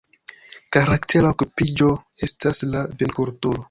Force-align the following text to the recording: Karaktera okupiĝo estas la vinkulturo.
Karaktera 0.77 1.31
okupiĝo 1.35 1.93
estas 2.29 2.67
la 2.75 2.87
vinkulturo. 3.03 3.59